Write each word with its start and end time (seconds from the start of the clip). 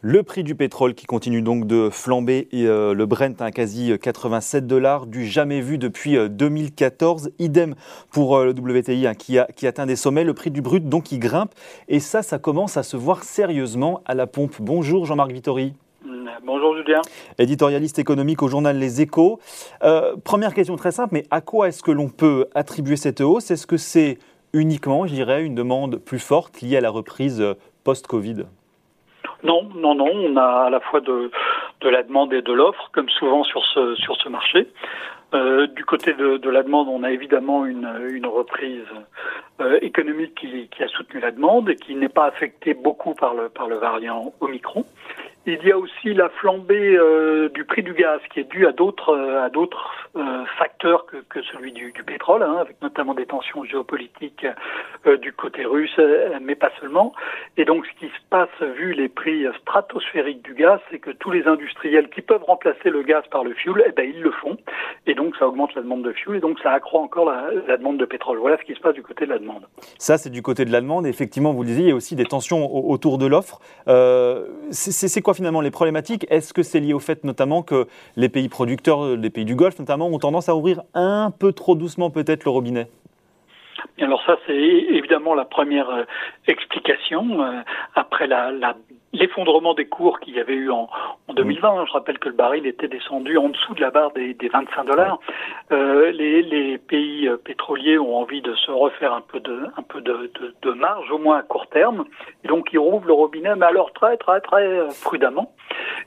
Le 0.00 0.22
prix 0.22 0.44
du 0.44 0.54
pétrole 0.54 0.94
qui 0.94 1.06
continue 1.06 1.42
donc 1.42 1.66
de 1.66 1.90
flamber 1.90 2.46
et 2.52 2.68
euh, 2.68 2.94
le 2.94 3.04
Brent 3.06 3.34
à 3.40 3.50
quasi 3.50 3.92
87 4.00 4.64
dollars, 4.64 5.06
du 5.06 5.26
jamais 5.26 5.60
vu 5.60 5.76
depuis 5.76 6.16
2014. 6.28 7.26
Euh, 7.26 7.30
Idem 7.40 7.74
pour 8.12 8.36
euh, 8.36 8.44
le 8.44 8.52
WTI 8.52 9.08
hein, 9.08 9.14
qui, 9.14 9.40
a, 9.40 9.48
qui 9.56 9.66
atteint 9.66 9.86
des 9.86 9.96
sommets. 9.96 10.22
Le 10.22 10.34
prix 10.34 10.52
du 10.52 10.62
brut 10.62 10.88
donc 10.88 11.02
qui 11.04 11.18
grimpe 11.18 11.50
et 11.88 11.98
ça, 11.98 12.22
ça 12.22 12.38
commence 12.38 12.76
à 12.76 12.84
se 12.84 12.96
voir 12.96 13.24
sérieusement 13.24 14.00
à 14.04 14.14
la 14.14 14.28
pompe. 14.28 14.54
Bonjour 14.60 15.04
Jean-Marc 15.04 15.32
Vittori. 15.32 15.74
Bonjour 16.46 16.76
Julien. 16.76 17.02
Éditorialiste 17.38 17.98
économique 17.98 18.40
au 18.44 18.48
journal 18.48 18.78
Les 18.78 19.00
Échos. 19.00 19.40
première 20.22 20.54
question 20.54 20.76
très 20.76 20.92
simple, 20.92 21.14
mais 21.14 21.24
à 21.32 21.40
quoi 21.40 21.66
est-ce 21.66 21.82
que 21.82 21.90
l'on 21.90 22.08
peut 22.08 22.46
attribuer 22.54 22.96
cette 22.96 23.20
hausse? 23.20 23.50
Est-ce 23.50 23.66
que 23.66 23.76
c'est 23.76 24.18
uniquement, 24.52 25.08
je 25.08 25.14
dirais, 25.14 25.42
une 25.42 25.56
demande 25.56 25.96
plus 25.96 26.20
forte 26.20 26.60
liée 26.60 26.76
à 26.76 26.80
la 26.80 26.90
reprise 26.90 27.44
post-Covid? 27.82 28.44
Non, 29.42 29.68
non, 29.74 29.94
non. 29.94 30.10
On 30.12 30.36
a 30.36 30.66
à 30.66 30.70
la 30.70 30.80
fois 30.80 31.00
de, 31.00 31.30
la 31.82 32.02
demande 32.02 32.32
et 32.32 32.42
de 32.42 32.52
l'offre, 32.52 32.90
comme 32.92 33.08
souvent 33.08 33.44
sur 33.44 33.64
ce, 33.66 33.94
sur 33.96 34.16
ce 34.16 34.28
marché. 34.28 34.68
Euh, 35.34 35.66
du 35.66 35.84
côté 35.84 36.14
de, 36.14 36.38
de, 36.38 36.50
la 36.50 36.62
demande, 36.62 36.88
on 36.88 37.02
a 37.02 37.10
évidemment 37.10 37.66
une, 37.66 37.88
une 38.10 38.26
reprise 38.26 38.86
euh, 39.60 39.78
économique 39.82 40.34
qui, 40.34 40.68
qui, 40.68 40.82
a 40.82 40.88
soutenu 40.88 41.20
la 41.20 41.30
demande 41.30 41.68
et 41.68 41.76
qui 41.76 41.94
n'est 41.94 42.08
pas 42.08 42.24
affectée 42.24 42.72
beaucoup 42.72 43.14
par 43.14 43.34
le, 43.34 43.50
par 43.50 43.68
le 43.68 43.76
variant 43.76 44.32
Omicron. 44.40 44.86
Il 45.46 45.64
y 45.64 45.72
a 45.72 45.78
aussi 45.78 46.12
la 46.12 46.28
flambée 46.28 46.96
euh, 46.96 47.48
du 47.48 47.64
prix 47.64 47.82
du 47.82 47.94
gaz 47.94 48.20
qui 48.32 48.40
est 48.40 48.50
due 48.50 48.66
à 48.66 48.72
d'autres 48.72 49.16
euh, 49.16 49.44
à 49.44 49.48
d'autres 49.48 49.92
euh, 50.16 50.44
facteurs 50.58 51.06
que, 51.06 51.16
que, 51.28 51.40
celui 51.42 51.72
du, 51.72 51.92
pétrole, 52.04 52.42
hein, 52.42 52.56
avec 52.60 52.80
notamment 52.82 53.14
des 53.14 53.26
tensions 53.26 53.64
géopolitiques 53.64 54.46
du 55.22 55.32
côté 55.32 55.64
russe, 55.64 55.98
mais 56.42 56.54
pas 56.54 56.70
seulement. 56.80 57.12
Et 57.56 57.64
donc, 57.64 57.86
ce 57.86 58.00
qui 58.00 58.06
se 58.06 58.20
passe, 58.30 58.48
vu 58.76 58.92
les 58.92 59.08
prix 59.08 59.46
stratosphériques 59.60 60.42
du 60.42 60.54
gaz, 60.54 60.80
c'est 60.90 60.98
que 60.98 61.10
tous 61.10 61.30
les 61.30 61.46
industriels 61.46 62.08
qui 62.08 62.22
peuvent 62.22 62.42
remplacer 62.44 62.90
le 62.90 63.02
gaz 63.02 63.24
par 63.30 63.44
le 63.44 63.54
fuel, 63.54 63.84
eh 63.86 63.92
ben 63.92 64.08
ils 64.08 64.20
le 64.20 64.30
font. 64.30 64.56
Et 65.06 65.14
donc, 65.14 65.36
ça 65.36 65.46
augmente 65.46 65.74
la 65.74 65.82
demande 65.82 66.02
de 66.02 66.12
fuel 66.12 66.36
et 66.36 66.40
donc 66.40 66.58
ça 66.60 66.72
accroît 66.72 67.00
encore 67.00 67.26
la, 67.26 67.50
la 67.66 67.76
demande 67.76 67.98
de 67.98 68.04
pétrole. 68.04 68.38
Voilà 68.38 68.58
ce 68.58 68.64
qui 68.64 68.74
se 68.74 68.80
passe 68.80 68.94
du 68.94 69.02
côté 69.02 69.24
de 69.26 69.30
la 69.30 69.38
demande. 69.38 69.66
Ça, 69.98 70.18
c'est 70.18 70.30
du 70.30 70.42
côté 70.42 70.64
de 70.64 70.72
la 70.72 70.80
demande. 70.80 71.06
Effectivement, 71.06 71.52
vous 71.52 71.62
le 71.62 71.68
disiez, 71.68 71.84
il 71.84 71.88
y 71.88 71.92
a 71.92 71.96
aussi 71.96 72.16
des 72.16 72.24
tensions 72.24 72.66
autour 72.88 73.18
de 73.18 73.26
l'offre. 73.26 73.60
c'est 74.70 75.22
finalement 75.34 75.60
les 75.60 75.70
problématiques? 75.70 76.26
Est-ce 76.30 76.52
que 76.52 76.62
c'est 76.62 76.80
lié 76.80 76.92
au 76.92 76.98
fait 76.98 77.24
notamment 77.24 77.62
que 77.62 77.86
les 78.16 78.28
pays 78.28 78.48
producteurs, 78.48 79.16
les 79.16 79.30
pays 79.30 79.44
du 79.44 79.54
Golfe 79.54 79.78
notamment, 79.78 80.06
ont 80.08 80.18
tendance 80.18 80.48
à 80.48 80.56
ouvrir 80.56 80.82
un 80.94 81.30
peu 81.30 81.52
trop 81.52 81.74
doucement 81.74 82.10
peut-être 82.10 82.44
le 82.44 82.50
robinet? 82.50 82.88
Alors 84.00 84.22
ça, 84.24 84.36
c'est 84.46 84.54
évidemment 84.54 85.34
la 85.34 85.44
première 85.44 85.90
euh, 85.90 86.04
explication. 86.46 87.42
Euh, 87.42 87.62
après 87.94 88.26
la, 88.26 88.52
la 88.52 88.76
l'effondrement 89.12 89.74
des 89.74 89.86
cours 89.86 90.20
qu'il 90.20 90.34
y 90.34 90.40
avait 90.40 90.54
eu 90.54 90.70
en, 90.70 90.88
en 91.28 91.34
2020. 91.34 91.68
Hein, 91.68 91.84
je 91.86 91.92
rappelle 91.92 92.18
que 92.18 92.28
le 92.28 92.34
baril 92.34 92.66
était 92.66 92.88
descendu 92.88 93.36
en 93.38 93.48
dessous 93.48 93.74
de 93.74 93.80
la 93.80 93.90
barre 93.90 94.12
des, 94.12 94.34
des 94.34 94.48
25 94.48 94.84
dollars. 94.84 95.18
Euh, 95.72 96.10
les, 96.12 96.42
les, 96.42 96.78
pays 96.78 97.28
euh, 97.28 97.36
pétroliers 97.36 97.98
ont 97.98 98.16
envie 98.16 98.42
de 98.42 98.54
se 98.54 98.70
refaire 98.70 99.12
un 99.12 99.20
peu 99.20 99.40
de, 99.40 99.66
un 99.76 99.82
peu 99.82 100.00
de, 100.00 100.30
de, 100.40 100.54
de 100.62 100.70
marge, 100.72 101.10
au 101.10 101.18
moins 101.18 101.38
à 101.38 101.42
court 101.42 101.66
terme. 101.68 102.04
Et 102.44 102.48
donc 102.48 102.68
ils 102.72 102.78
rouvrent 102.78 103.06
le 103.06 103.12
robinet, 103.12 103.54
mais 103.56 103.66
alors 103.66 103.92
très 103.92 104.16
très 104.16 104.40
très 104.40 104.66
euh, 104.66 104.88
prudemment. 105.02 105.52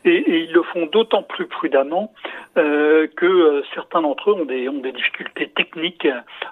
Et, 0.05 0.16
et 0.16 0.38
ils 0.44 0.53
le 0.53 0.63
font 0.63 0.85
d'autant 0.88 1.23
plus 1.23 1.45
prudemment 1.45 2.13
euh, 2.57 3.07
que 3.16 3.25
euh, 3.25 3.63
certains 3.73 4.02
d'entre 4.02 4.31
eux 4.31 4.33
ont 4.33 4.45
des, 4.45 4.67
ont 4.67 4.80
des 4.80 4.91
difficultés 4.91 5.49
techniques 5.49 6.07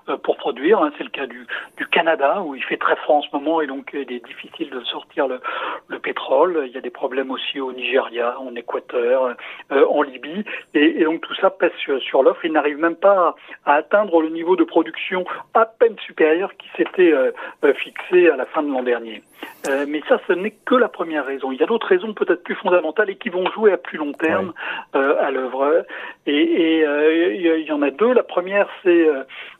euh, 0.08 0.18
pour 0.18 0.38
produire. 0.38 0.82
Hein. 0.82 0.92
C'est 0.98 1.04
le 1.04 1.10
cas 1.10 1.26
du, 1.26 1.46
du 1.78 1.88
Canada 1.88 2.42
où 2.42 2.56
il 2.56 2.64
fait 2.64 2.78
très 2.78 2.96
froid 2.98 3.18
en 3.18 3.22
ce 3.22 3.30
moment 3.34 3.62
et 3.62 3.68
donc 3.68 3.92
il 3.94 4.12
est 4.12 4.26
difficile 4.26 4.70
de 4.70 4.82
sortir 4.82 5.28
le, 5.28 5.40
le 5.88 6.00
pétrole. 6.00 6.64
Il 6.68 6.72
y 6.74 6.78
a 6.78 6.82
des 6.82 6.90
problèmes 6.90 7.32
aussi 7.32 7.60
au 7.60 7.74
Nigeria, 7.74 8.40
en 8.40 8.56
Équateur, 8.56 9.36
euh, 9.72 9.86
en 9.90 10.02
Libye. 10.02 10.44
Et, 10.74 11.02
et, 11.02 11.04
donc 11.04 11.22
tout 11.22 11.36
ça 11.36 11.50
pèse 11.50 11.72
sur, 11.78 12.24
l'offre. 12.24 12.46
Il 12.46 12.54
n'arrive 12.54 12.78
même 12.78 12.96
pas 12.96 13.36
à, 13.66 13.74
atteindre 13.76 14.22
le 14.22 14.30
niveau 14.30 14.56
de 14.56 14.64
production 14.64 15.26
à 15.54 15.66
peine 15.66 15.98
supérieur 16.06 16.56
qui 16.58 16.68
s'était 16.78 17.12
euh, 17.12 17.32
euh, 17.64 17.74
fixé 17.74 18.30
à 18.30 18.36
la 18.36 18.46
fin 18.46 18.64
de 18.64 18.72
l'an 18.72 18.84
dernier. 18.84 19.22
Euh, 19.68 19.86
mais 19.88 20.02
ça, 20.08 20.20
ce 20.28 20.34
n'est 20.34 20.56
que 20.66 20.76
la 20.76 20.90
première 20.90 21.26
raison. 21.26 21.52
Il 21.52 21.60
y 21.60 21.64
a 21.64 21.66
d'autres 21.66 21.88
raisons 21.88 22.14
peut-être 22.14 22.44
plus 22.44 22.56
fondamentales 22.56 23.10
et 23.10 23.16
qui 23.16 23.30
vont 23.30 23.50
jouer 23.52 23.74
à 23.74 23.78
plus 23.78 23.98
long 23.98 24.14
terme 24.14 24.54
euh, 24.96 25.16
à 25.20 25.32
l'œuvre. 25.32 25.86
Et, 26.26 26.34
et 26.34 27.60
il 27.60 27.66
y 27.66 27.72
en 27.72 27.82
a 27.82 27.92
deux. 27.92 28.14
La 28.14 28.24
première, 28.24 28.70
c'est 28.84 29.08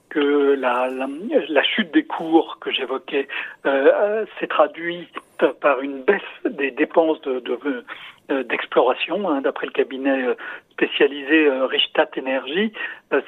que 0.10 0.56
la, 0.60 0.90
la, 0.90 1.08
la, 1.48 1.64
chute 1.64 1.92
des 1.94 2.04
cours 2.04 2.58
que 2.60 2.72
j'évoquais 2.72 3.28
euh, 3.66 4.26
s'est 4.40 4.48
traduite 4.48 5.14
par 5.62 5.82
une 5.82 6.04
baisse 6.04 6.22
des 6.46 6.72
dépenses 6.72 7.22
de, 7.22 7.40
de 7.40 7.84
euh, 8.32 8.44
d'exploration, 8.44 9.28
hein, 9.28 9.42
d'après 9.42 9.66
le 9.66 9.72
cabinet 9.72 10.24
euh, 10.24 10.36
spécialisé 10.70 11.48
euh, 11.48 11.66
Richtat 11.66 12.10
Energy, 12.16 12.72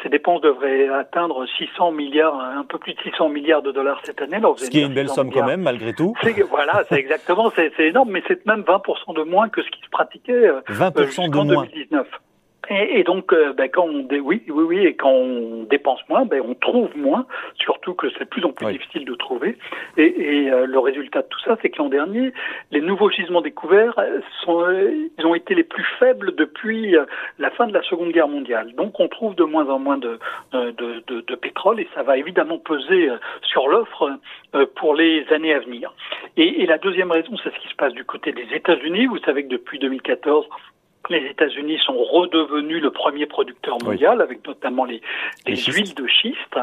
ces 0.03 0.09
dépenses 0.09 0.41
devraient 0.41 0.89
atteindre 0.89 1.47
600 1.57 1.91
milliards, 1.91 2.39
un 2.39 2.63
peu 2.63 2.77
plus 2.77 2.93
de 2.93 2.99
600 3.01 3.29
milliards 3.29 3.63
de 3.63 3.71
dollars 3.71 3.99
cette 4.03 4.21
année. 4.21 4.37
Ce 4.57 4.69
qui 4.69 4.79
est 4.79 4.85
une 4.85 4.93
belle 4.93 5.09
somme 5.09 5.31
quand 5.31 5.47
même, 5.47 5.63
malgré 5.63 5.93
tout. 5.93 6.13
Voilà, 6.51 6.83
c'est 6.87 6.99
exactement, 6.99 7.51
c'est 7.55 7.71
énorme, 7.79 8.11
mais 8.11 8.21
c'est 8.27 8.45
même 8.45 8.61
20% 8.61 9.15
de 9.15 9.23
moins 9.23 9.49
que 9.49 9.63
ce 9.63 9.69
qui 9.71 9.81
se 9.81 9.89
pratiquait 9.89 10.51
20% 10.67 11.31
de 11.31 11.51
moins. 11.51 11.65
2019. 11.65 12.07
Et, 12.73 13.03
donc, 13.03 13.33
euh, 13.33 13.51
ben, 13.51 13.69
quand 13.69 13.83
on 13.83 13.99
dé... 13.99 14.21
oui, 14.21 14.43
oui, 14.47 14.63
oui, 14.63 14.85
et 14.85 14.93
quand 14.95 15.11
on 15.11 15.63
dépense 15.63 15.99
moins, 16.07 16.23
ben, 16.23 16.41
on 16.47 16.55
trouve 16.55 16.95
moins, 16.95 17.25
surtout 17.55 17.93
que 17.93 18.09
c'est 18.11 18.23
de 18.23 18.29
plus 18.29 18.45
en 18.45 18.53
plus 18.53 18.71
difficile 18.71 19.03
de 19.03 19.13
trouver. 19.15 19.57
Et, 19.97 20.05
et 20.05 20.51
euh, 20.51 20.65
le 20.65 20.79
résultat 20.79 21.21
de 21.21 21.27
tout 21.27 21.39
ça, 21.41 21.57
c'est 21.61 21.69
que 21.69 21.79
l'an 21.79 21.89
dernier, 21.89 22.31
les 22.71 22.79
nouveaux 22.79 23.09
gisements 23.09 23.41
découverts 23.41 23.99
euh, 23.99 24.21
sont, 24.45 24.65
ils 25.17 25.25
ont 25.25 25.35
été 25.35 25.53
les 25.53 25.65
plus 25.65 25.83
faibles 25.99 26.33
depuis 26.35 26.95
la 27.39 27.51
fin 27.51 27.67
de 27.67 27.73
la 27.73 27.81
Seconde 27.83 28.13
Guerre 28.13 28.29
mondiale. 28.29 28.71
Donc, 28.75 29.01
on 29.01 29.09
trouve 29.09 29.35
de 29.35 29.43
moins 29.43 29.67
en 29.67 29.77
moins 29.77 29.97
de, 29.97 30.17
de, 30.53 30.71
de, 31.07 31.21
de 31.27 31.35
pétrole, 31.35 31.81
et 31.81 31.89
ça 31.93 32.03
va 32.03 32.17
évidemment 32.17 32.57
peser 32.57 33.09
sur 33.41 33.67
l'offre 33.67 34.17
pour 34.75 34.95
les 34.95 35.25
années 35.31 35.53
à 35.53 35.59
venir. 35.59 35.93
Et, 36.37 36.63
et 36.63 36.65
la 36.65 36.77
deuxième 36.77 37.11
raison, 37.11 37.35
c'est 37.43 37.53
ce 37.53 37.59
qui 37.59 37.67
se 37.67 37.75
passe 37.75 37.93
du 37.93 38.05
côté 38.05 38.31
des 38.31 38.47
États-Unis. 38.53 39.07
Vous 39.07 39.19
savez 39.19 39.43
que 39.43 39.49
depuis 39.49 39.77
2014, 39.77 40.47
les 41.09 41.25
États-Unis 41.29 41.79
sont 41.85 41.97
redevenus 41.97 42.81
le 42.81 42.91
premier 42.91 43.25
producteur 43.25 43.77
mondial, 43.83 44.21
avec 44.21 44.45
notamment 44.47 44.85
les, 44.85 45.01
les, 45.47 45.55
huiles 45.55 45.93
de 45.93 46.07
schiste. 46.07 46.59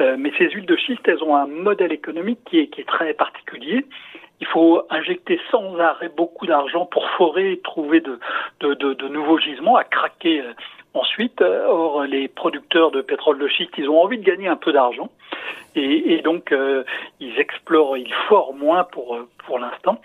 Euh, 0.00 0.16
mais 0.18 0.32
ces 0.38 0.50
huiles 0.50 0.66
de 0.66 0.76
schiste, 0.76 1.06
elles 1.06 1.22
ont 1.22 1.36
un 1.36 1.46
modèle 1.46 1.92
économique 1.92 2.40
qui 2.44 2.58
est, 2.58 2.68
qui 2.68 2.80
est 2.80 2.88
très 2.88 3.12
particulier. 3.14 3.84
Il 4.40 4.46
faut 4.46 4.82
injecter 4.90 5.40
sans 5.50 5.78
arrêt 5.78 6.10
beaucoup 6.16 6.46
d'argent 6.46 6.86
pour 6.86 7.08
forer 7.10 7.52
et 7.52 7.60
trouver 7.60 8.00
de, 8.00 8.18
de, 8.60 8.74
de, 8.74 8.94
de 8.94 9.08
nouveaux 9.08 9.38
gisements 9.38 9.76
à 9.76 9.84
craquer 9.84 10.40
euh, 10.40 10.52
ensuite. 10.94 11.40
Or, 11.40 12.04
les 12.04 12.28
producteurs 12.28 12.90
de 12.90 13.02
pétrole 13.02 13.38
de 13.38 13.48
schiste, 13.48 13.72
ils 13.78 13.88
ont 13.88 14.00
envie 14.00 14.18
de 14.18 14.24
gagner 14.24 14.48
un 14.48 14.56
peu 14.56 14.72
d'argent. 14.72 15.10
Et, 15.74 16.14
et, 16.14 16.22
donc, 16.22 16.52
euh, 16.52 16.84
ils 17.20 17.38
explorent, 17.38 17.96
ils 17.96 18.12
forent 18.28 18.54
moins 18.54 18.84
pour, 18.84 19.18
pour 19.46 19.58
l'instant. 19.58 20.00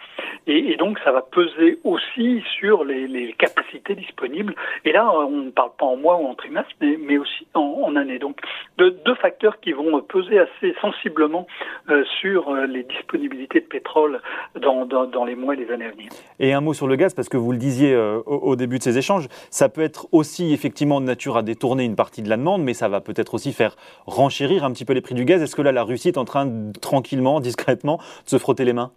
Et, 0.48 0.78
donc, 0.78 0.98
ça 1.03 1.12
va 1.12 1.22
peser 1.22 1.80
aussi 1.84 2.42
sur 2.58 2.84
les, 2.86 3.36
capacités 3.38 3.96
disponibles. 3.96 4.56
Et 4.86 4.92
là, 4.92 5.12
on 5.12 5.30
ne 5.30 5.50
parle 5.52 5.72
pas 5.78 5.86
en 5.86 5.98
mois 5.98 6.16
ou 6.18 6.25
en 6.25 6.36
trimestre, 6.36 6.72
mais, 6.81 7.18
aussi 7.18 7.48
en, 7.53 7.96
année. 7.96 8.20
Donc, 8.20 8.40
de, 8.78 8.90
deux 8.90 9.16
facteurs 9.16 9.59
qui 9.59 9.74
vont 9.74 10.02
peser 10.02 10.40
assez 10.40 10.74
sensiblement 10.81 11.48
euh, 11.90 12.03
sur 12.22 12.50
euh, 12.50 12.66
les 12.66 12.84
disponibilités 12.84 13.59
de 13.59 13.66
pétrole 13.66 14.22
dans, 14.56 15.25
les 15.25 15.36
mois 15.36 15.54
et 15.54 15.58
les 15.58 15.72
années 15.72 15.86
à 15.86 15.92
venir. 15.92 16.09
Et 16.40 16.54
un 16.54 16.62
mot 16.62 16.74
sur 16.74 16.88
le 16.88 16.96
gaz, 16.96 17.14
parce 17.14 17.30
que 17.30 17.38
vous 17.38 17.52
le 17.52 17.58
disiez 17.58 17.94
euh, 17.94 18.22
au, 18.25 18.56
début 18.56 18.78
de 18.78 18.84
ces 18.84 18.98
échanges, 18.98 19.28
ça 19.50 19.69
peut 19.69 19.81
être 19.81 20.08
aussi 20.12 20.54
effectivement 20.54 21.02
de 21.02 21.06
nature 21.06 21.38
à 21.38 21.44
détourner 21.44 21.84
une 21.84 21.96
partie 21.96 22.22
de 22.22 22.30
la 22.30 22.38
demande, 22.38 22.64
mais 22.64 22.74
ça 22.74 22.88
va 22.88 23.02
peut-être 23.02 23.34
aussi 23.34 23.52
faire 23.52 23.75
renchérir 24.06 24.64
un 24.64 24.72
petit 24.72 24.86
peu 24.86 24.94
les 24.94 25.02
prix 25.02 25.16
du 25.16 25.25
gaz. 25.25 25.42
Est-ce 25.42 25.56
que 25.56 25.62
là, 25.62 25.72
la 25.72 25.84
Russie 25.84 26.07
est 26.10 26.18
en 26.18 26.25
train, 26.25 26.50
tranquillement, 26.81 27.39
discrètement, 27.39 27.98
de 27.98 28.30
se 28.30 28.38
frotter 28.38 28.63
les 28.63 28.74
mains? 28.74 28.92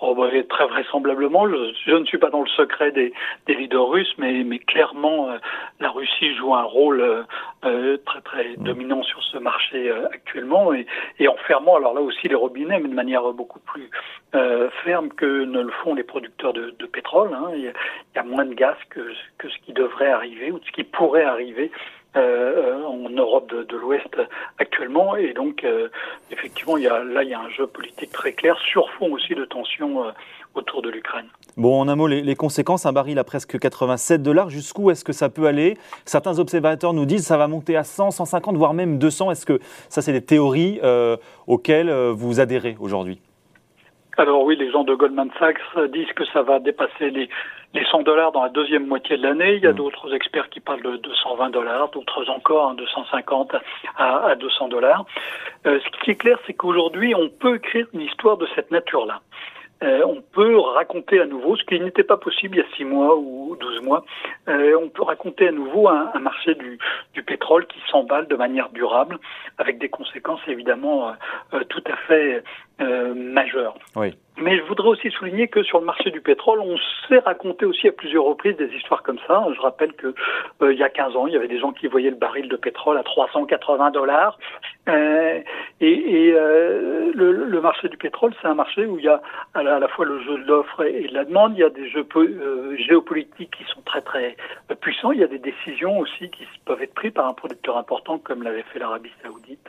Oh, 0.00 0.14
bah, 0.14 0.28
très 0.48 0.66
vraisemblablement, 0.66 1.48
je, 1.48 1.72
je, 1.86 1.92
ne 1.92 2.04
suis 2.04 2.18
pas 2.18 2.30
dans 2.30 2.42
le 2.42 2.48
secret 2.48 2.90
des, 2.90 3.12
des 3.46 3.54
leaders 3.54 3.88
russes, 3.88 4.12
mais, 4.18 4.42
mais 4.44 4.58
clairement, 4.58 5.30
euh, 5.30 5.38
la 5.78 5.90
Russie 5.90 6.34
joue 6.34 6.54
un 6.54 6.64
rôle 6.64 7.00
euh, 7.00 7.22
euh 7.64 7.96
très 8.04 8.20
très 8.20 8.48
mmh. 8.56 8.64
dominant 8.64 9.02
sur 9.04 9.22
ce 9.22 9.38
marché 9.38 9.88
euh, 9.88 10.06
actuellement 10.12 10.74
et, 10.74 10.86
et, 11.20 11.28
en 11.28 11.36
fermant, 11.46 11.76
alors 11.76 11.94
là 11.94 12.00
aussi 12.00 12.26
les 12.28 12.34
robinets, 12.34 12.80
mais 12.80 12.88
de 12.88 12.94
manière 12.94 13.22
beaucoup 13.32 13.60
plus 13.60 13.88
euh, 14.34 14.68
ferme 14.82 15.10
que 15.10 15.44
ne 15.44 15.60
le 15.62 15.70
font 15.82 15.94
les 15.94 16.02
producteurs 16.02 16.52
de, 16.52 16.74
de 16.76 16.86
pétrole. 16.86 17.32
Hein. 17.32 17.52
Il, 17.54 17.62
y 17.62 17.68
a, 17.68 17.72
il, 18.14 18.16
y 18.16 18.18
a, 18.18 18.24
moins 18.24 18.44
de 18.44 18.54
gaz 18.54 18.76
que, 18.90 19.12
que 19.38 19.48
ce 19.48 19.58
qui 19.64 19.72
devrait 19.72 20.10
arriver 20.10 20.50
ou 20.50 20.58
ce 20.66 20.72
qui 20.72 20.82
pourrait 20.82 21.24
arriver 21.24 21.70
en 22.16 23.10
Europe 23.10 23.50
de, 23.50 23.62
de 23.64 23.76
l'Ouest 23.76 24.16
actuellement. 24.58 25.16
Et 25.16 25.32
donc, 25.32 25.64
euh, 25.64 25.88
effectivement, 26.30 26.76
il 26.76 26.84
y 26.84 26.88
a, 26.88 27.02
là, 27.02 27.22
il 27.22 27.30
y 27.30 27.34
a 27.34 27.40
un 27.40 27.50
jeu 27.50 27.66
politique 27.66 28.12
très 28.12 28.32
clair, 28.32 28.56
sur 28.58 28.90
fond 28.90 29.12
aussi 29.12 29.34
de 29.34 29.44
tensions 29.44 30.04
euh, 30.04 30.10
autour 30.54 30.82
de 30.82 30.90
l'Ukraine. 30.90 31.26
Bon, 31.56 31.80
en 31.80 31.88
un 31.88 31.96
mot, 31.96 32.06
les, 32.06 32.22
les, 32.22 32.34
conséquences, 32.34 32.86
un 32.86 32.92
baril 32.92 33.18
à 33.18 33.24
presque 33.24 33.58
87 33.58 34.22
dollars, 34.22 34.50
jusqu'où 34.50 34.90
est-ce 34.90 35.04
que 35.04 35.12
ça 35.12 35.28
peut 35.28 35.46
aller? 35.46 35.76
Certains 36.04 36.38
observateurs 36.38 36.92
nous 36.92 37.06
disent 37.06 37.22
que 37.22 37.26
ça 37.28 37.36
va 37.36 37.48
monter 37.48 37.76
à 37.76 37.84
100, 37.84 38.10
150, 38.10 38.56
voire 38.56 38.74
même 38.74 38.98
200. 38.98 39.30
Est-ce 39.30 39.46
que 39.46 39.58
ça, 39.88 40.02
c'est 40.02 40.12
des 40.12 40.24
théories 40.24 40.80
euh, 40.82 41.16
auxquelles 41.46 41.90
vous 41.90 42.40
adhérez 42.40 42.76
aujourd'hui? 42.80 43.20
Alors 44.16 44.44
oui, 44.44 44.56
les 44.56 44.70
gens 44.70 44.84
de 44.84 44.94
Goldman 44.94 45.30
Sachs 45.40 45.58
disent 45.92 46.12
que 46.14 46.24
ça 46.26 46.42
va 46.42 46.60
dépasser 46.60 47.10
les, 47.10 47.28
les 47.74 47.84
100 47.84 48.02
dollars 48.02 48.32
dans 48.32 48.42
la 48.42 48.48
deuxième 48.48 48.86
moitié 48.86 49.16
de 49.16 49.22
l'année. 49.22 49.56
Il 49.56 49.62
y 49.62 49.66
a 49.66 49.72
mm. 49.72 49.76
d'autres 49.76 50.14
experts 50.14 50.48
qui 50.48 50.60
parlent 50.60 50.82
de 50.82 50.96
220 50.96 51.50
dollars, 51.50 51.90
d'autres 51.90 52.30
encore 52.30 52.70
hein, 52.70 52.74
de 52.74 52.86
150 52.86 53.56
à, 53.96 54.26
à 54.26 54.34
200 54.36 54.68
dollars. 54.68 55.04
Euh, 55.66 55.80
ce 55.80 56.04
qui 56.04 56.12
est 56.12 56.16
clair, 56.16 56.38
c'est 56.46 56.54
qu'aujourd'hui, 56.54 57.14
on 57.14 57.28
peut 57.28 57.56
écrire 57.56 57.86
une 57.92 58.02
histoire 58.02 58.36
de 58.36 58.46
cette 58.54 58.70
nature-là. 58.70 59.20
Euh, 59.82 60.02
on 60.06 60.22
peut 60.22 60.56
raconter 60.58 61.20
à 61.20 61.26
nouveau, 61.26 61.56
ce 61.56 61.64
qui 61.64 61.78
n'était 61.78 62.04
pas 62.04 62.16
possible 62.16 62.56
il 62.56 62.60
y 62.60 62.62
a 62.62 62.76
6 62.76 62.84
mois 62.84 63.16
ou 63.16 63.56
12 63.60 63.82
mois, 63.82 64.04
euh, 64.48 64.78
on 64.80 64.88
peut 64.88 65.02
raconter 65.02 65.48
à 65.48 65.52
nouveau 65.52 65.88
un, 65.88 66.10
un 66.14 66.18
marché 66.20 66.54
du, 66.54 66.78
du, 67.12 67.22
pétrole 67.22 67.66
qui 67.66 67.78
s'emballe 67.90 68.28
de 68.28 68.36
manière 68.36 68.70
durable, 68.70 69.18
avec 69.58 69.78
des 69.78 69.88
conséquences 69.88 70.40
évidemment 70.46 71.12
euh, 71.52 71.64
tout 71.68 71.82
à 71.86 71.96
fait 71.96 72.42
majeures. 72.78 73.76
Oui. 73.96 74.14
Mais 74.36 74.58
je 74.58 74.62
voudrais 74.64 74.88
aussi 74.88 75.10
souligner 75.10 75.46
que 75.46 75.62
sur 75.62 75.78
le 75.78 75.86
marché 75.86 76.10
du 76.10 76.20
pétrole, 76.20 76.58
on 76.58 76.76
s'est 77.08 77.20
raconté 77.20 77.64
aussi 77.66 77.86
à 77.86 77.92
plusieurs 77.92 78.24
reprises 78.24 78.56
des 78.56 78.66
histoires 78.74 79.04
comme 79.04 79.20
ça. 79.28 79.46
Je 79.54 79.60
rappelle 79.60 79.92
que 79.92 80.12
euh, 80.60 80.72
il 80.72 80.78
y 80.78 80.82
a 80.82 80.88
15 80.88 81.14
ans, 81.14 81.28
il 81.28 81.34
y 81.34 81.36
avait 81.36 81.46
des 81.46 81.60
gens 81.60 81.70
qui 81.70 81.86
voyaient 81.86 82.10
le 82.10 82.16
baril 82.16 82.48
de 82.48 82.56
pétrole 82.56 82.98
à 82.98 83.04
380 83.04 83.92
dollars. 83.92 84.36
Euh, 84.88 85.40
et, 85.80 85.88
et 85.88 86.32
euh, 86.34 87.12
le, 87.14 87.32
le, 87.46 87.60
marché 87.60 87.88
du 87.88 87.96
pétrole, 87.96 88.34
c'est 88.42 88.48
un 88.48 88.54
marché 88.54 88.86
où 88.86 88.98
il 88.98 89.04
y 89.04 89.08
a 89.08 89.22
à 89.54 89.62
la, 89.62 89.76
à 89.76 89.78
la 89.78 89.86
fois 89.86 90.04
le 90.04 90.20
jeu 90.24 90.36
de 90.36 90.44
l'offre 90.44 90.84
et, 90.84 91.06
de 91.06 91.14
la 91.14 91.24
demande. 91.24 91.52
Il 91.56 91.60
y 91.60 91.64
a 91.64 91.70
des 91.70 91.88
jeux 91.88 92.06
euh, 92.16 92.76
géopolitiques 92.76 93.56
qui 93.56 93.64
sont 93.72 93.82
très 93.82 94.00
très 94.00 94.36
puissants. 94.80 95.12
Il 95.12 95.20
y 95.20 95.24
a 95.24 95.28
des 95.28 95.38
décisions 95.38 96.00
aussi 96.00 96.28
qui 96.30 96.44
peuvent 96.64 96.82
être 96.82 96.94
prises 96.94 97.12
par 97.12 97.28
un 97.28 97.34
producteur 97.34 97.76
important 97.76 98.18
comme 98.18 98.42
l'avait 98.42 98.64
fait 98.72 98.80
l'Arabie 98.80 99.12
Saoudite. 99.22 99.63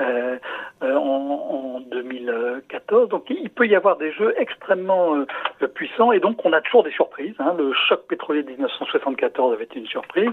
Euh, 0.00 0.38
euh, 0.82 0.96
en, 0.96 1.76
en, 1.76 1.80
2014. 1.80 3.10
Donc 3.10 3.26
il 3.28 3.50
peut 3.50 3.66
y 3.66 3.76
avoir 3.76 3.98
des 3.98 4.10
jeux 4.12 4.34
extrêmement 4.38 5.14
euh, 5.14 5.26
puissants 5.68 6.12
et 6.12 6.18
donc 6.18 6.42
on 6.44 6.52
a 6.54 6.62
toujours 6.62 6.82
des 6.82 6.90
surprises. 6.92 7.34
Hein. 7.38 7.54
Le 7.58 7.74
choc 7.74 8.06
pétrolier 8.08 8.42
de 8.42 8.48
1974 8.52 9.52
avait 9.52 9.64
été 9.64 9.78
une 9.78 9.86
surprise. 9.86 10.30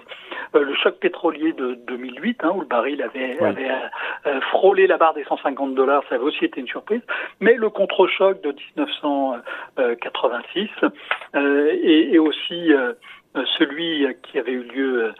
le 0.54 0.74
choc 0.76 0.96
pétrolier 0.96 1.52
de 1.54 1.74
2008, 1.88 2.44
hein, 2.44 2.54
où 2.56 2.62
le 2.62 2.68
baril 2.68 3.02
avait, 3.02 3.38
avait 3.40 3.70
frôlé 4.50 4.88
la 4.88 4.98
barre 4.98 5.14
des 5.14 5.26
150 5.26 5.76
dollars, 5.76 6.04
ça 6.08 6.16
avait 6.16 6.24
aussi 6.24 6.46
été 6.46 6.62
une 6.62 6.68
surprise. 6.68 7.02
Mais 7.42 7.56
le 7.56 7.70
contre-choc 7.70 8.42
de 8.42 8.56
1986 8.78 10.70
et, 11.36 12.14
et, 12.14 12.20
aussi 12.20 12.72
celui 13.58 14.08
qui 14.24 14.40
avait 14.40 14.54
eu 14.54 14.64
lieu 14.64 15.14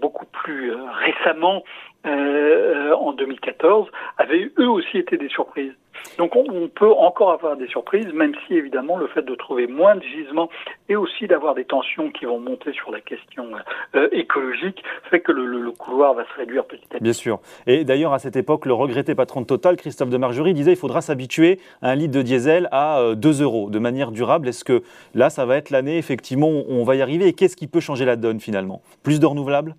beaucoup 0.00 0.26
plus 0.26 0.72
récemment 0.72 1.62
euh, 2.06 2.92
en 2.94 3.12
2014 3.12 3.88
avaient 4.18 4.50
eux 4.58 4.68
aussi 4.68 4.98
été 4.98 5.16
des 5.16 5.28
surprises. 5.28 5.72
Donc 6.18 6.36
on, 6.36 6.68
peut 6.68 6.92
encore 6.92 7.32
avoir 7.32 7.56
des 7.56 7.66
surprises, 7.68 8.12
même 8.12 8.34
si 8.46 8.54
évidemment 8.54 8.96
le 8.96 9.06
fait 9.08 9.22
de 9.22 9.34
trouver 9.34 9.66
moins 9.66 9.96
de 9.96 10.02
gisements 10.02 10.48
et 10.88 10.96
aussi 10.96 11.26
d'avoir 11.26 11.54
des 11.54 11.64
tensions 11.64 12.10
qui 12.10 12.24
vont 12.24 12.38
monter 12.38 12.72
sur 12.72 12.90
la 12.90 13.00
question 13.00 13.46
euh, 13.94 14.08
écologique 14.12 14.82
fait 15.10 15.20
que 15.20 15.32
le, 15.32 15.70
couloir 15.72 16.14
va 16.14 16.24
se 16.24 16.34
réduire 16.38 16.64
petit 16.64 16.84
à 16.90 16.94
petit. 16.94 17.02
Bien 17.02 17.12
sûr. 17.12 17.40
Et 17.66 17.84
d'ailleurs 17.84 18.12
à 18.12 18.18
cette 18.18 18.36
époque, 18.36 18.66
le 18.66 18.72
regretté 18.72 19.14
patron 19.14 19.40
de 19.42 19.46
Total, 19.46 19.76
Christophe 19.76 20.10
de 20.10 20.16
Margerie, 20.16 20.54
disait 20.54 20.72
il 20.72 20.78
faudra 20.78 21.00
s'habituer 21.00 21.60
à 21.82 21.90
un 21.90 21.94
litre 21.94 22.14
de 22.14 22.22
diesel 22.22 22.68
à 22.72 23.14
2 23.14 23.40
euh, 23.40 23.44
euros 23.44 23.70
de 23.70 23.78
manière 23.78 24.10
durable. 24.10 24.48
Est-ce 24.48 24.64
que 24.64 24.82
là, 25.14 25.30
ça 25.30 25.44
va 25.44 25.56
être 25.56 25.70
l'année 25.70 25.98
effectivement 25.98 26.48
on 26.48 26.84
va 26.84 26.96
y 26.96 27.02
arriver? 27.02 27.26
Et 27.26 27.32
qu'est-ce 27.32 27.56
qui 27.56 27.66
peut 27.66 27.80
changer 27.80 28.04
la 28.04 28.16
donne 28.16 28.40
finalement? 28.40 28.80
Plus 29.02 29.20
de 29.20 29.26
renouvelables? 29.26 29.74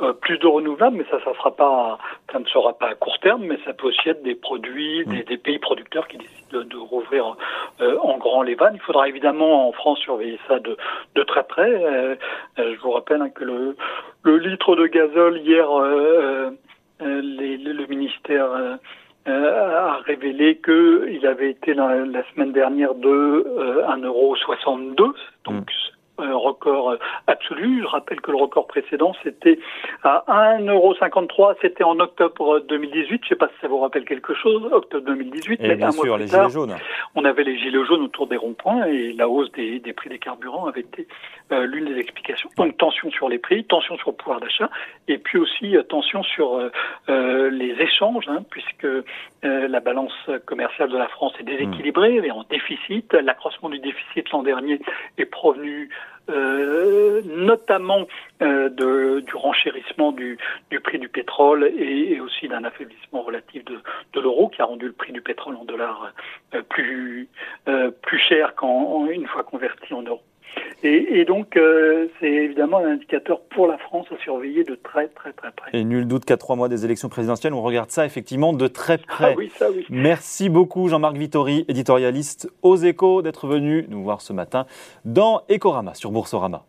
Euh, 0.00 0.12
plus 0.12 0.38
de 0.38 0.46
renouvelables, 0.46 0.96
mais 0.96 1.04
ça, 1.10 1.18
ça 1.24 1.32
sera 1.34 1.54
pas, 1.54 1.98
ça 2.32 2.38
ne 2.38 2.44
sera 2.46 2.72
pas 2.72 2.88
à 2.88 2.94
court 2.94 3.18
terme, 3.20 3.44
mais 3.44 3.58
ça 3.64 3.72
peut 3.72 3.88
aussi 3.88 4.08
être 4.08 4.22
des 4.22 4.34
produits, 4.34 5.04
des, 5.06 5.20
mm. 5.20 5.24
des 5.24 5.36
pays 5.36 5.58
producteurs 5.58 6.08
qui 6.08 6.18
décident 6.18 6.58
de, 6.58 6.62
de 6.64 6.76
rouvrir 6.76 7.36
euh, 7.80 7.96
en 7.98 8.18
grand 8.18 8.42
les 8.42 8.54
vannes. 8.54 8.74
Il 8.74 8.80
faudra 8.80 9.08
évidemment 9.08 9.68
en 9.68 9.72
France 9.72 10.00
surveiller 10.00 10.38
ça 10.48 10.58
de, 10.58 10.76
de 11.14 11.22
très 11.22 11.44
près. 11.44 11.70
Euh, 11.70 12.16
je 12.58 12.80
vous 12.80 12.90
rappelle 12.90 13.22
hein, 13.22 13.30
que 13.30 13.44
le, 13.44 13.76
le 14.22 14.38
litre 14.38 14.74
de 14.74 14.86
gazole 14.86 15.38
hier, 15.38 15.68
les, 17.00 17.56
le 17.56 17.86
ministère 17.86 18.48
a 19.26 19.96
révélé 20.04 20.60
qu'il 20.64 21.26
avait 21.26 21.50
été 21.50 21.74
la, 21.74 22.04
la, 22.04 22.24
semaine 22.32 22.52
dernière 22.52 22.94
de 22.94 23.46
1,62€, 23.88 25.14
donc 25.44 25.54
mm 25.54 25.64
un 26.18 26.34
record 26.34 26.96
absolu. 27.44 27.82
Je 27.82 27.86
rappelle 27.86 28.20
que 28.20 28.30
le 28.30 28.36
record 28.36 28.66
précédent, 28.66 29.12
c'était 29.22 29.58
à 30.02 30.24
1,53€, 30.60 31.56
c'était 31.60 31.84
en 31.84 31.98
octobre 32.00 32.60
2018. 32.60 33.08
Je 33.08 33.12
ne 33.12 33.28
sais 33.28 33.36
pas 33.36 33.48
si 33.48 33.54
ça 33.60 33.68
vous 33.68 33.78
rappelle 33.78 34.04
quelque 34.04 34.34
chose, 34.34 34.62
octobre 34.72 35.06
2018. 35.06 35.60
Et 35.62 35.74
bien 35.74 35.90
sûr, 35.90 36.16
les 36.16 36.26
gilets 36.26 36.50
jaunes. 36.50 36.74
On 37.14 37.24
avait 37.24 37.44
les 37.44 37.58
gilets 37.58 37.84
jaunes 37.84 38.02
autour 38.02 38.26
des 38.26 38.36
ronds-points 38.36 38.86
et 38.86 39.12
la 39.12 39.28
hausse 39.28 39.50
des, 39.52 39.78
des, 39.78 39.92
prix 39.92 40.08
des 40.10 40.18
carburants 40.18 40.66
avait 40.66 40.80
été 40.80 41.06
euh, 41.52 41.66
l'une 41.66 41.86
des 41.86 41.98
explications. 41.98 42.50
Donc 42.56 42.76
tension 42.76 43.10
sur 43.10 43.28
les 43.28 43.38
prix, 43.38 43.64
tension 43.64 43.96
sur 43.96 44.10
le 44.10 44.16
pouvoir 44.16 44.40
d'achat 44.40 44.70
et 45.08 45.18
puis 45.18 45.38
aussi 45.38 45.76
euh, 45.76 45.82
tension 45.82 46.22
sur 46.22 46.58
euh, 47.08 47.50
les 47.50 47.74
échanges, 47.80 48.28
hein, 48.28 48.42
puisque 48.50 48.86
la 49.42 49.80
balance 49.80 50.14
commerciale 50.46 50.88
de 50.88 50.96
la 50.96 51.08
France 51.08 51.34
est 51.38 51.42
déséquilibrée, 51.42 52.16
elle 52.16 52.24
est 52.24 52.30
en 52.30 52.44
déficit. 52.44 53.12
L'accroissement 53.12 53.68
du 53.68 53.78
déficit 53.78 54.30
l'an 54.30 54.42
dernier 54.42 54.80
est 55.18 55.26
provenu 55.26 55.90
euh, 56.30 57.20
notamment 57.26 58.06
euh, 58.42 58.70
du 59.20 59.34
renchérissement 59.34 60.12
du, 60.12 60.38
du, 60.70 60.80
prix 60.80 60.98
du 60.98 61.08
pétrole 61.08 61.70
et, 61.76 62.20
aussi 62.20 62.48
d'un 62.48 62.64
affaiblissement 62.64 63.22
relatif 63.22 63.64
de, 63.64 63.78
de 64.12 64.20
l'euro 64.20 64.48
qui 64.48 64.62
a 64.62 64.64
rendu 64.64 64.86
le 64.86 64.92
prix 64.92 65.12
du 65.12 65.20
pétrole 65.20 65.56
en 65.56 65.64
dollars 65.64 66.12
euh, 66.54 66.62
plus, 66.62 67.28
euh, 67.68 67.90
plus 67.90 68.18
cher 68.18 68.54
qu'en 68.54 69.06
une 69.06 69.26
fois 69.26 69.42
converti 69.44 69.92
en 69.92 70.02
euros. 70.02 70.22
Et, 71.16 71.24
donc, 71.24 71.56
euh, 71.56 72.08
c'est 72.18 72.26
évidemment 72.26 72.78
un 72.78 72.92
indicateur 72.92 73.40
pour 73.42 73.68
la 73.68 73.78
France 73.78 74.06
à 74.10 74.20
surveiller 74.22 74.64
de 74.64 74.74
très, 74.74 75.06
très, 75.08 75.32
très 75.32 75.52
près. 75.52 75.70
Et 75.72 75.84
nul 75.84 76.08
doute 76.08 76.24
qu'à 76.24 76.36
trois 76.36 76.56
mois 76.56 76.68
des 76.68 76.84
élections 76.84 77.08
présidentielles, 77.08 77.54
on 77.54 77.62
regarde 77.62 77.90
ça 77.90 78.04
effectivement 78.04 78.52
de 78.52 78.66
très 78.66 78.98
près. 78.98 79.32
Ah 79.32 79.34
oui, 79.36 79.50
ça 79.54 79.70
oui. 79.70 79.86
Merci 79.90 80.48
beaucoup, 80.48 80.88
Jean-Marc 80.88 81.16
Vittori, 81.16 81.64
éditorialiste 81.68 82.50
aux 82.62 82.76
Échos, 82.76 83.22
d'être 83.22 83.46
venu 83.46 83.86
nous 83.88 84.02
voir 84.02 84.20
ce 84.20 84.32
matin 84.32 84.66
dans 85.04 85.42
Ecorama 85.48 85.94
sur 85.94 86.10
Boursorama. 86.10 86.64